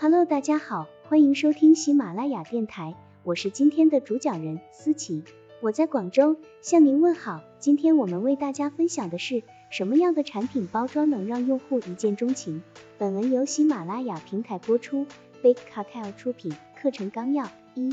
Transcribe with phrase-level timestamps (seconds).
[0.00, 5.24] Hello，大家好，欢迎收听喜马拉雅电台，我是今天的主讲人思琪，
[5.60, 7.40] 我在广州向您问好。
[7.58, 12.62] 今天我们为大家分享的是什么样的产品包装能让用户一见钟情？
[12.96, 15.04] 本文由喜马拉雅平台播出
[15.42, 16.54] ，Big Cartel 出品。
[16.80, 17.92] 课程纲要：一、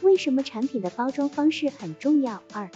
[0.00, 2.42] 为什么产品的包装方式很重要？
[2.54, 2.70] 二、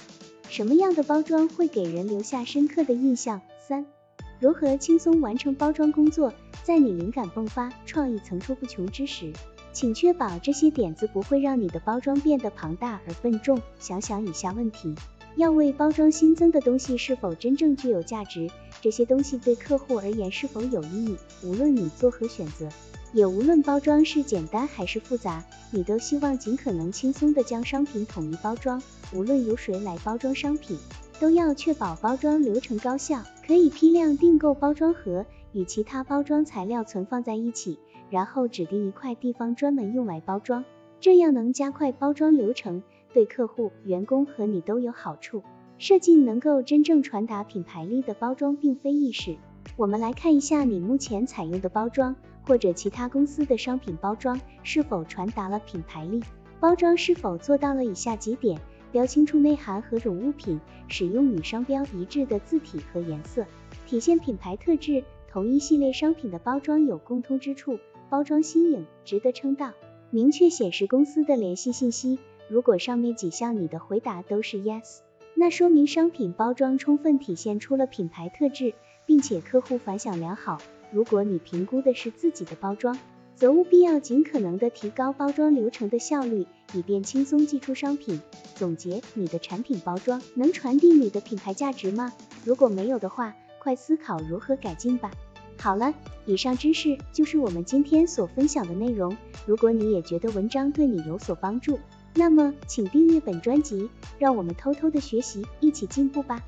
[0.50, 3.40] 什么样的包装会给人留下深刻的印象？
[3.58, 3.86] 三、
[4.38, 6.30] 如何轻松完成包装工作？
[6.62, 9.32] 在你灵感迸发、创意层出不穷之时，
[9.72, 13.58] 请确保这些点子不会让你的包装变得庞大而笨重。
[13.78, 14.94] 想想以下问题：
[15.36, 18.50] 要为包装新增的东西是否真正具有价值？
[18.82, 21.16] 这些东西对客户而言是否有意义？
[21.42, 22.68] 无论你做何选择，
[23.14, 28.82] 也无论包装是简单还是复杂，你都希望尽可能轻松地将商品统一包装。
[29.14, 30.78] 无论由谁来包装商品，
[31.20, 33.22] 都要确保包装流程高效。
[33.46, 35.24] 可以批量订购包装盒。
[35.52, 37.78] 与其他包装材料存放在一起，
[38.10, 40.64] 然后指定一块地方专门用来包装，
[41.00, 42.82] 这样能加快包装流程，
[43.14, 45.42] 对客户、员工和你都有好处。
[45.78, 49.36] 设计能够真正传达品牌力的包装并非易事。
[49.76, 52.14] 我们来看一下你目前采用的包装，
[52.46, 56.22] 或者其他公司的商品包装是否传达了品牌力。
[56.60, 58.60] 包装是否做到了以下几点：
[58.92, 63.46] 标清楚内涵和种物品，使用与商标一致的字体和颜色，
[63.86, 65.04] 体现品牌特质。
[65.28, 69.72] 同一系列商品的包装有共通之处，包装新颖，值得称道。
[70.10, 72.18] 明确显示公司的联系信息。
[72.48, 75.00] 如果上面几项你的回答都是 yes，
[75.34, 78.72] 那说明商品包装充分体现出了品牌特质，
[79.04, 80.58] 并且客户反响良好。
[80.90, 82.96] 如果你评估的是自己的包装，
[83.36, 88.18] 则务必要尽可能的提高包装流程的效率，以便轻松寄出商品。
[88.54, 92.12] 总结，你的产品包装能传递你的品牌价值吗？
[92.44, 95.10] 如果没有的话，快思考如何改进吧。
[95.58, 95.92] 好了，
[96.24, 99.14] 以上知识就是我们今天所分享的内容。
[99.44, 101.78] 如果你也觉得文章对你有所帮助，
[102.14, 106.42] 那么请订阅本专辑，让我们偷偷的学习，一起进步吧。